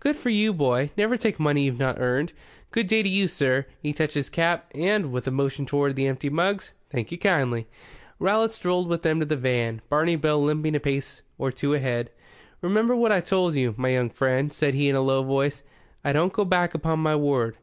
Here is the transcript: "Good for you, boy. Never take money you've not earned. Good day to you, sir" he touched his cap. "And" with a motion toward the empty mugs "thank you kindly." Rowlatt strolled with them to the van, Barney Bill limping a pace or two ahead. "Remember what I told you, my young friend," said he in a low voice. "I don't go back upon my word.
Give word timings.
"Good 0.00 0.16
for 0.16 0.30
you, 0.30 0.54
boy. 0.54 0.90
Never 0.96 1.18
take 1.18 1.38
money 1.38 1.64
you've 1.64 1.78
not 1.78 2.00
earned. 2.00 2.32
Good 2.70 2.86
day 2.86 3.02
to 3.02 3.08
you, 3.10 3.28
sir" 3.28 3.66
he 3.82 3.92
touched 3.92 4.14
his 4.14 4.30
cap. 4.30 4.70
"And" 4.74 5.12
with 5.12 5.26
a 5.26 5.30
motion 5.30 5.66
toward 5.66 5.94
the 5.94 6.06
empty 6.06 6.30
mugs 6.30 6.72
"thank 6.88 7.12
you 7.12 7.18
kindly." 7.18 7.66
Rowlatt 8.18 8.50
strolled 8.50 8.88
with 8.88 9.02
them 9.02 9.20
to 9.20 9.26
the 9.26 9.36
van, 9.36 9.82
Barney 9.90 10.16
Bill 10.16 10.42
limping 10.42 10.74
a 10.74 10.80
pace 10.80 11.20
or 11.36 11.52
two 11.52 11.74
ahead. 11.74 12.08
"Remember 12.62 12.96
what 12.96 13.12
I 13.12 13.20
told 13.20 13.56
you, 13.56 13.74
my 13.76 13.90
young 13.90 14.08
friend," 14.08 14.50
said 14.50 14.72
he 14.72 14.88
in 14.88 14.96
a 14.96 15.02
low 15.02 15.22
voice. 15.22 15.62
"I 16.02 16.14
don't 16.14 16.32
go 16.32 16.46
back 16.46 16.72
upon 16.72 17.00
my 17.00 17.14
word. 17.14 17.52